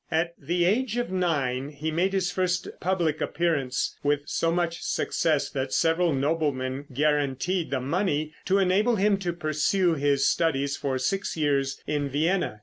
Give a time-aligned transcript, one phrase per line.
[0.09, 5.47] At the age of nine he made his first public appearance, with so much success
[5.51, 11.37] that several noblemen guaranteed the money to enable him to pursue his studies for six
[11.37, 12.59] years in Vienna.